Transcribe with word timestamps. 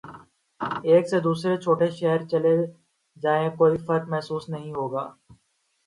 ایک 0.89 1.03
سے 1.09 1.17
دوسرے 1.27 1.53
چھوٹے 1.63 1.87
شہر 1.99 2.19
چلے 2.31 2.55
جائیں 3.17 3.49
کوئی 3.57 3.75
فرق 3.85 4.03
محسوس 4.11 4.43
نہیں 4.49 4.71
ہو 4.77 4.85
گا۔ 4.93 5.03